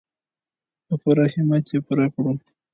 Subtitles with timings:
[0.85, 2.31] په پوره همت یې پوره کړو.